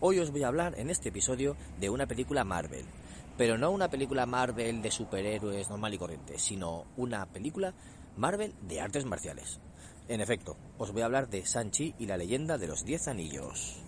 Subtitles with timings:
[0.00, 2.84] Hoy os voy a hablar en este episodio de una película Marvel,
[3.36, 7.74] pero no una película Marvel de superhéroes normal y corriente, sino una película
[8.16, 9.58] Marvel de artes marciales.
[10.06, 13.82] En efecto, os voy a hablar de Sanchi y la leyenda de los Diez Anillos.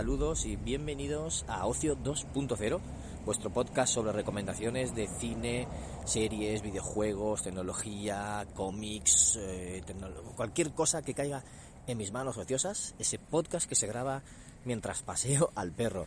[0.00, 2.80] Saludos y bienvenidos a Ocio 2.0,
[3.26, 5.68] vuestro podcast sobre recomendaciones de cine,
[6.06, 9.82] series, videojuegos, tecnología, cómics, eh,
[10.36, 11.44] cualquier cosa que caiga
[11.86, 14.22] en mis manos ociosas, ese podcast que se graba
[14.64, 16.06] mientras paseo al perro.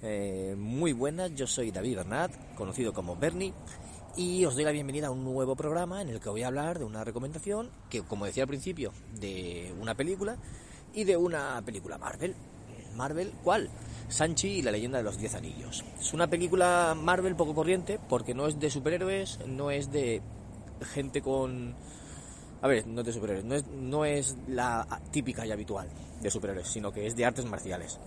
[0.00, 3.52] Eh, muy buenas, yo soy David Bernat, conocido como Bernie,
[4.16, 6.78] y os doy la bienvenida a un nuevo programa en el que voy a hablar
[6.78, 10.38] de una recomendación que, como decía al principio, de una película
[10.94, 12.34] y de una película Marvel.
[12.96, 13.68] Marvel, ¿cuál?
[14.08, 15.84] Sanchi y la leyenda de los Diez Anillos.
[16.00, 20.22] Es una película Marvel poco corriente porque no es de superhéroes, no es de
[20.92, 21.74] gente con...
[22.62, 25.88] A ver, no es de superhéroes, no es, no es la típica y habitual
[26.20, 27.98] de superhéroes, sino que es de artes marciales.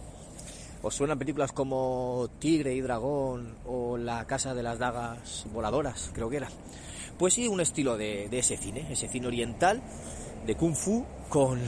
[0.82, 6.30] ¿Os suenan películas como Tigre y Dragón o La Casa de las Dagas Voladoras, creo
[6.30, 6.48] que era?
[7.18, 9.82] Pues sí, un estilo de, de ese cine, ese cine oriental,
[10.46, 11.60] de kung fu, con,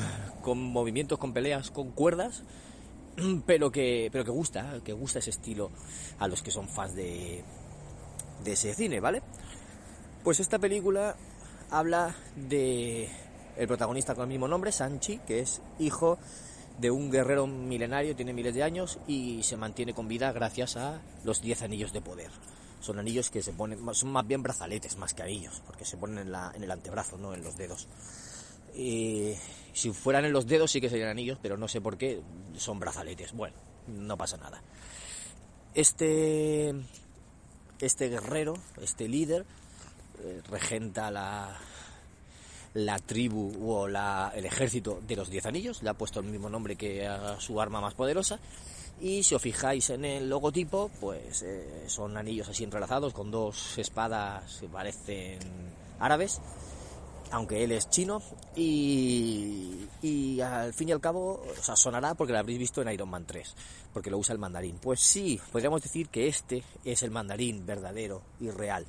[0.41, 2.43] con movimientos, con peleas, con cuerdas,
[3.45, 5.71] pero que, pero que gusta, que gusta ese estilo
[6.19, 7.43] a los que son fans de,
[8.43, 9.21] de ese cine, ¿vale?
[10.23, 11.15] Pues esta película
[11.69, 13.09] habla de
[13.57, 16.17] el protagonista con el mismo nombre, Sanchi, que es hijo
[16.79, 21.01] de un guerrero milenario, tiene miles de años y se mantiene con vida gracias a
[21.23, 22.31] los 10 anillos de poder.
[22.79, 26.17] Son anillos que se ponen, son más bien brazaletes más que anillos, porque se ponen
[26.19, 27.87] en, la- en el antebrazo, no en los dedos.
[28.75, 29.33] Y
[29.73, 32.21] si fueran en los dedos sí que serían anillos, pero no sé por qué
[32.57, 33.33] son brazaletes.
[33.33, 33.55] Bueno,
[33.87, 34.61] no pasa nada.
[35.73, 36.73] Este,
[37.79, 39.45] este guerrero, este líder,
[40.23, 41.57] eh, regenta la,
[42.73, 46.75] la tribu o el ejército de los Diez Anillos, le ha puesto el mismo nombre
[46.75, 48.39] que a su arma más poderosa.
[48.99, 53.77] Y si os fijáis en el logotipo, pues eh, son anillos así entrelazados con dos
[53.77, 55.39] espadas que parecen
[55.99, 56.39] árabes,
[57.31, 58.21] aunque él es chino.
[58.55, 63.55] Y, al fin y al cabo, sonará porque lo habréis visto en Iron Man 3,
[63.93, 64.77] porque lo usa el mandarín.
[64.77, 68.85] Pues sí, podríamos decir que este es el mandarín verdadero y real.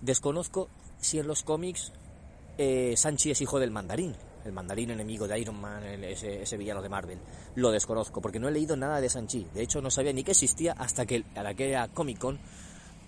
[0.00, 0.68] Desconozco
[1.00, 1.92] si en los cómics
[2.58, 4.14] eh, Sanchi es hijo del mandarín,
[4.44, 7.18] el mandarín enemigo de Iron Man, ese, ese villano de Marvel.
[7.54, 9.46] Lo desconozco, porque no he leído nada de Sanchi.
[9.54, 12.38] De hecho, no sabía ni que existía hasta que a la que era Comic Con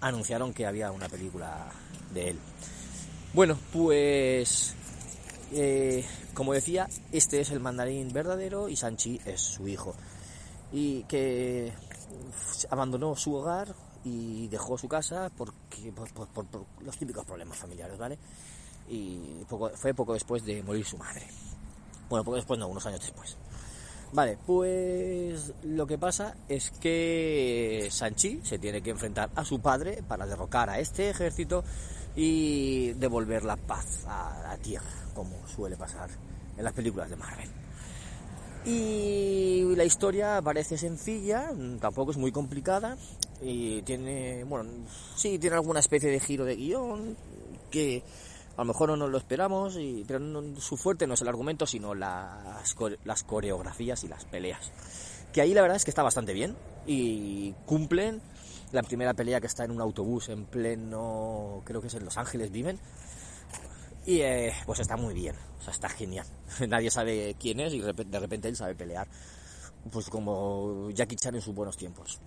[0.00, 1.70] anunciaron que había una película
[2.12, 2.38] de él.
[3.34, 4.74] Bueno, pues
[5.52, 9.94] eh, como decía, este es el mandarín verdadero y Sanchi es su hijo.
[10.72, 11.72] Y que
[12.70, 13.74] abandonó su hogar
[14.04, 18.18] y dejó su casa porque por, por- por- por los típicos problemas familiares, ¿vale?
[18.88, 21.26] Y poco- fue poco después de morir su madre.
[22.08, 23.36] Bueno, poco después no, unos años después.
[24.10, 30.02] Vale, pues lo que pasa es que Sanchi se tiene que enfrentar a su padre
[30.08, 31.62] para derrocar a este ejército
[32.20, 36.10] y devolver la paz a la tierra, como suele pasar
[36.56, 37.48] en las películas de Marvel.
[38.64, 42.98] Y la historia parece sencilla, tampoco es muy complicada
[43.40, 44.68] y tiene, bueno,
[45.14, 47.16] sí, tiene alguna especie de giro de guion
[47.70, 48.02] que
[48.56, 50.20] a lo mejor no nos lo esperamos, pero
[50.58, 52.74] su fuerte no es el argumento, sino las,
[53.04, 54.72] las coreografías y las peleas.
[55.32, 58.20] Que ahí la verdad es que está bastante bien y cumplen
[58.72, 62.16] la primera pelea que está en un autobús en pleno, creo que es en Los
[62.16, 62.78] Ángeles viven,
[64.08, 66.26] y eh, pues está muy bien, o sea, está genial.
[66.68, 69.06] Nadie sabe quién es y de repente, él sabe pelear.
[69.92, 72.18] Pues como Jackie Chan en sus buenos tiempos.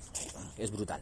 [0.58, 1.02] Es brutal.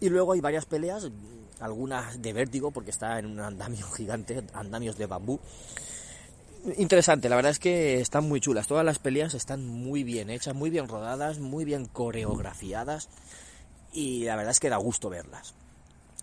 [0.00, 1.10] Y luego hay varias peleas,
[1.58, 5.40] algunas de vértigo porque está en un andamio gigante, andamios de bambú.
[6.76, 8.68] Interesante, la verdad es que están muy chulas.
[8.68, 13.08] Todas las peleas están muy bien hechas, muy bien rodadas, muy bien coreografiadas.
[13.92, 15.54] Y la verdad es que da gusto verlas.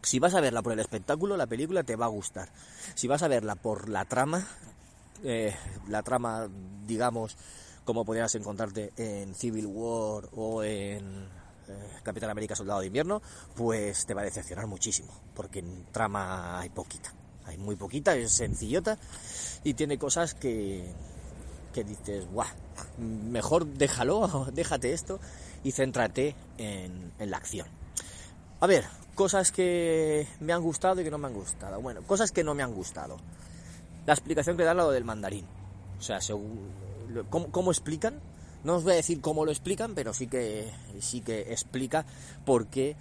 [0.01, 2.49] Si vas a verla por el espectáculo, la película te va a gustar.
[2.95, 4.47] Si vas a verla por la trama,
[5.23, 5.55] eh,
[5.89, 6.47] la trama,
[6.85, 7.35] digamos,
[7.83, 11.27] como podrías encontrarte en Civil War o en
[11.67, 13.21] eh, Capitán América Soldado de Invierno,
[13.55, 17.13] pues te va a decepcionar muchísimo, porque en trama hay poquita,
[17.45, 18.97] hay muy poquita, es sencillota
[19.63, 20.93] y tiene cosas que,
[21.77, 22.47] que dices, guau,
[22.97, 25.19] mejor déjalo, déjate esto
[25.63, 27.67] y céntrate en, la acción.
[28.59, 31.79] A ver, cosas que me han gustado y que no me han gustado.
[31.79, 33.17] Bueno, cosas que no me han gustado.
[34.07, 35.45] La explicación que da lo del mandarín.
[35.99, 36.67] O sea, según,
[37.29, 38.19] ¿cómo, ¿cómo, explican?
[38.63, 42.07] No os voy a decir cómo lo explican, pero sí que, sí que explica
[42.43, 42.95] por qué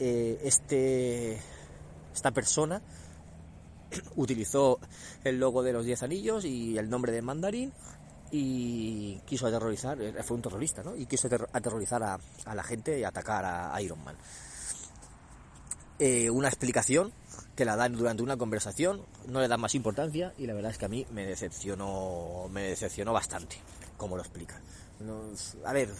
[0.00, 1.38] eh, este,
[2.12, 2.82] esta persona
[4.16, 4.80] utilizó
[5.22, 7.72] el logo de los 10 anillos y el nombre de mandarín
[8.30, 10.94] y quiso aterrorizar, eh, fue un terrorista, ¿no?
[10.96, 14.16] Y quiso aterrorizar a, a la gente y atacar a, Iron Man.
[15.98, 17.12] Eh, una explicación
[17.54, 20.78] que la dan durante una conversación, no le dan más importancia y la verdad es
[20.78, 23.56] que a mí me decepcionó, me decepcionó bastante
[24.00, 24.58] como lo explica.
[25.64, 25.90] A ver,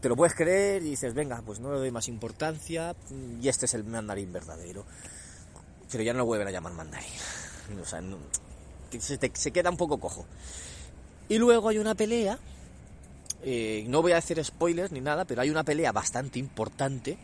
[0.00, 2.94] te lo puedes creer y dices, venga, pues no le doy más importancia
[3.40, 4.84] y este es el mandarín verdadero.
[5.90, 7.10] Pero ya no lo vuelven a llamar mandarín.
[7.82, 8.16] O sea, no,
[8.98, 10.26] se, te, queda un poco cojo.
[11.28, 12.38] Y luego hay una pelea,
[13.42, 17.18] eh, no voy a hacer spoilers ni nada, pero hay una pelea bastante importante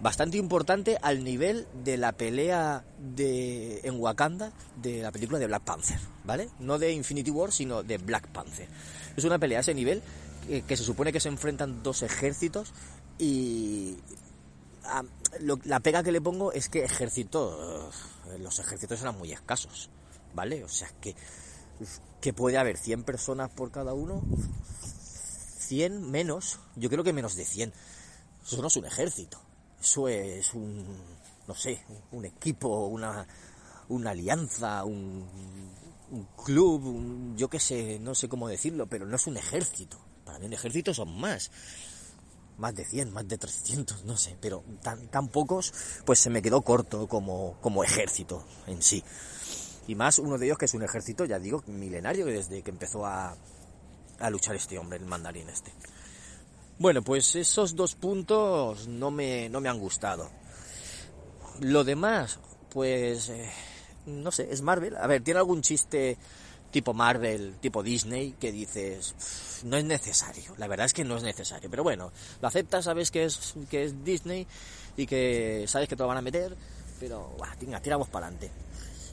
[0.00, 5.62] bastante importante al nivel de la pelea de en Wakanda de la película de Black
[5.62, 6.50] Panther, ¿vale?
[6.58, 8.68] No de Infinity War, sino de Black Panther.
[9.16, 10.02] Es una pelea a ese nivel
[10.46, 12.72] que, que se supone que se enfrentan dos ejércitos
[13.18, 13.96] y
[15.40, 17.90] lo, la pega que le pongo es que ejército
[18.40, 19.90] los ejércitos eran muy escasos,
[20.34, 20.64] ¿vale?
[20.64, 21.14] O sea, que
[22.20, 24.22] que puede haber 100 personas por cada uno,
[25.58, 27.72] 100 menos, yo creo que menos de 100.
[28.42, 29.40] Eso no es un ejército
[29.84, 30.82] eso es un,
[31.46, 33.26] no sé, un equipo, una,
[33.88, 35.28] una alianza, un,
[36.42, 39.98] club, un, yo qué sé, no sé cómo decirlo, pero no es un ejército.
[40.24, 41.50] Para mí un ejército son más.
[42.56, 45.74] Más de 100, más de 300, no sé, pero tan, tan pocos,
[46.06, 49.04] pues se me quedó corto como, como ejército en sí.
[49.86, 53.04] Y más uno de ellos que es un ejército, ya digo, milenario, desde que empezó
[53.04, 53.36] a,
[54.18, 55.72] a luchar este hombre, el mandarín este.
[56.78, 60.30] Bueno, pues esos dos puntos no me, no me han gustado.
[61.60, 62.40] Lo demás,
[62.70, 63.48] pues, eh,
[64.06, 64.96] no sé, es Marvel.
[64.96, 66.18] A ver, tiene algún chiste
[66.72, 69.14] tipo Marvel, tipo Disney, que dices,
[69.62, 70.54] no es necesario.
[70.58, 71.70] La verdad es que no es necesario.
[71.70, 72.10] Pero bueno,
[72.42, 74.44] lo aceptas, sabes que es, que es Disney
[74.96, 76.56] y que sabes que te lo van a meter,
[76.98, 77.36] pero,
[77.80, 78.50] tiramos para adelante.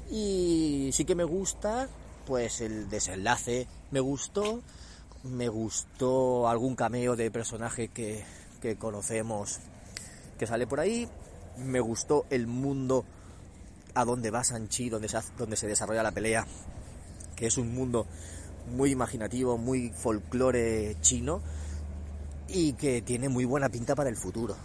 [0.09, 1.87] Y sí que me gusta,
[2.25, 4.61] pues el desenlace me gustó
[5.23, 8.23] me gustó algún cameo de personaje que,
[8.61, 9.59] que conocemos
[10.39, 11.07] que sale por ahí.
[11.57, 13.05] Me gustó el mundo
[13.93, 16.47] a donde va Sanchi, donde se, donde se desarrolla la pelea,
[17.35, 18.07] que es un mundo
[18.75, 21.41] muy imaginativo, muy folclore chino
[22.47, 24.55] y que tiene muy buena pinta para el futuro.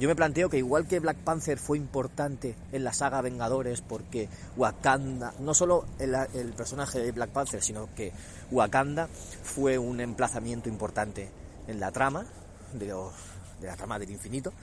[0.00, 4.30] Yo me planteo que igual que Black Panther fue importante en la saga Vengadores porque
[4.56, 8.10] Wakanda, no solo el, personaje de Black Panther, sino que
[8.50, 9.08] Wakanda
[9.42, 11.28] fue un emplazamiento importante
[11.68, 12.24] en la trama,
[12.72, 13.12] de, los,
[13.60, 14.54] de la trama del infinito,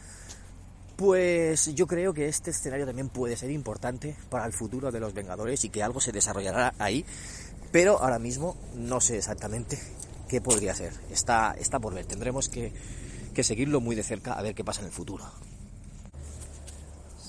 [0.96, 5.14] pues yo creo que este escenario también puede ser importante para el futuro de los
[5.14, 7.06] Vengadores y que algo se desarrollará ahí,
[7.72, 9.78] pero ahora mismo no sé exactamente
[10.28, 10.94] qué podría ser.
[11.12, 12.74] Está, está por ver, tendremos que
[13.38, 15.24] que seguirlo muy de cerca a ver qué pasa en el futuro.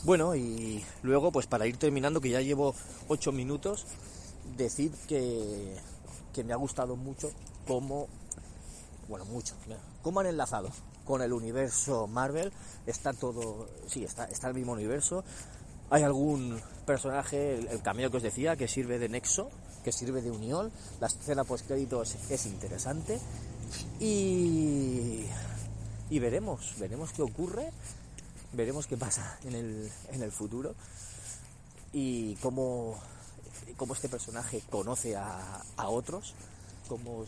[0.05, 2.75] Bueno, y luego, pues para ir terminando, que ya llevo
[3.09, 3.85] 8 minutos,
[4.57, 5.77] decir que,
[6.33, 7.31] que me ha gustado mucho
[7.67, 8.09] cómo,
[9.07, 9.55] bueno, mucho,
[10.01, 10.71] cómo han enlazado
[11.05, 12.55] con el universo Marvel.
[12.87, 15.25] Está todo, sí, está, está el mismo universo.
[15.91, 19.51] Hay algún personaje, el, el cameo que os decía, que sirve de nexo,
[19.85, 20.73] que sirve de unión.
[21.01, 23.21] La escena post créditos es interesante.
[24.01, 25.27] Y
[26.11, 27.71] y veremos, veremos qué ocurre,
[28.53, 30.75] veremos qué pasa en el, en el futuro
[31.93, 32.99] y cómo,
[33.77, 36.35] cómo este personaje conoce a, a otros,
[36.89, 37.25] cómo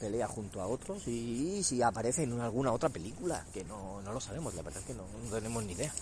[0.00, 4.20] pelea junto a otros y, si aparece en alguna otra película, que no, no lo
[4.20, 5.92] sabemos, la verdad es que no, no, tenemos ni idea.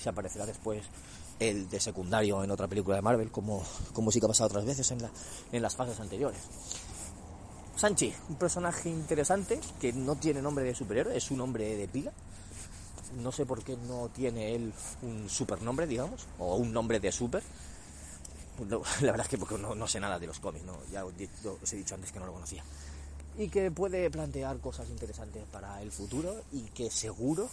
[0.00, 0.82] Si aparecerá después
[1.38, 3.62] el de secundario en otra película de Marvel, como,
[3.92, 5.10] como sí que ha pasado otras veces en, la,
[5.50, 6.40] en las fases anteriores.
[7.82, 12.12] Sanchi, un personaje interesante que no tiene nombre de superhéroe, es un nombre de pila.
[13.20, 14.72] No sé por qué no tiene él
[15.02, 17.42] un supernombre, digamos, o un nombre de super.
[19.00, 20.78] La verdad es que porque no, sé nada de los cómics, ¿no?
[20.92, 21.12] ya os,
[21.60, 22.62] os he dicho antes que no lo conocía.
[23.36, 27.48] Y que puede plantear cosas interesantes para el futuro y que seguro,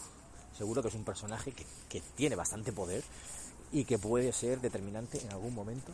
[0.56, 3.04] seguro que es un personaje que, que tiene bastante poder
[3.72, 5.92] y que puede ser determinante en algún momento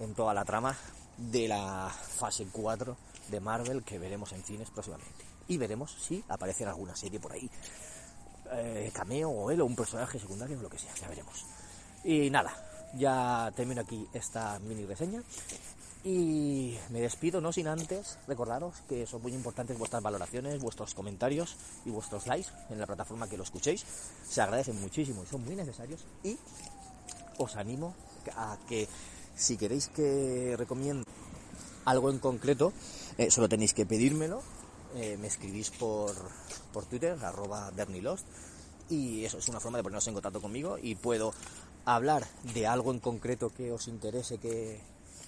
[0.00, 0.76] en toda la trama
[1.16, 2.96] de la fase 4
[3.30, 5.24] de Marvel que veremos en cines próximamente.
[5.48, 7.50] Y veremos si aparece en alguna serie por ahí.
[8.52, 11.44] Eh, cameo o él o un personaje secundario o lo que sea, ya veremos.
[12.04, 12.52] Y nada,
[12.94, 15.22] ya termino aquí esta mini reseña
[16.04, 21.56] y me despido no sin antes recordaros que son muy importantes vuestras valoraciones, vuestros comentarios
[21.84, 23.84] y vuestros likes en la plataforma que lo escuchéis.
[24.28, 26.04] Se agradecen muchísimo y son muy necesarios.
[26.22, 26.38] Y
[27.38, 27.94] os animo
[28.36, 28.88] a que
[29.34, 31.04] si queréis que recomiende
[31.88, 32.72] algo en concreto,
[33.16, 34.42] eh, solo tenéis que pedírmelo.
[34.94, 36.14] Eh, me escribís por,
[36.72, 38.26] por Twitter, arroba Bernilost.
[38.90, 41.32] Y eso es una forma de poneros en contacto conmigo y puedo
[41.84, 44.80] hablar de algo en concreto que os interese que,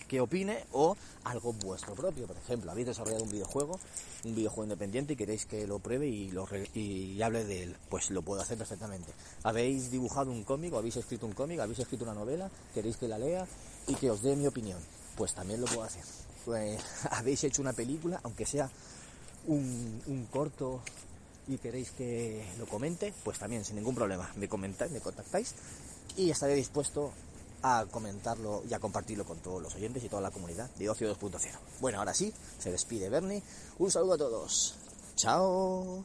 [0.09, 2.27] que opine o algo vuestro propio.
[2.27, 3.79] Por ejemplo, habéis desarrollado un videojuego,
[4.25, 8.11] un videojuego independiente y queréis que lo pruebe y, lo y hable de él, pues
[8.11, 9.13] lo puedo hacer perfectamente.
[9.45, 13.09] Habéis dibujado un cómic o habéis escrito un cómic, habéis escrito una novela, queréis que
[13.09, 13.47] la lea
[13.87, 14.79] y que os dé mi opinión,
[15.17, 16.05] pues también lo puedo hacer.
[16.45, 16.81] Pues,
[17.11, 18.71] habéis hecho una película, aunque sea
[19.47, 20.81] un, un corto
[21.49, 25.55] y queréis que lo comente, pues también sin ningún problema me comentáis, me contactáis
[26.17, 27.13] y estaré dispuesto
[27.63, 31.15] a comentarlo y a compartirlo con todos los oyentes y toda la comunidad de Ocio
[31.15, 31.41] 2.0.
[31.81, 33.43] Bueno, ahora sí, se despide Bernie.
[33.79, 34.77] Un saludo a todos.
[35.17, 36.05] Chao.